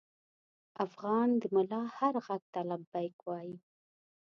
[0.85, 3.55] افغان د ملا هر غږ ته لبیک وايي.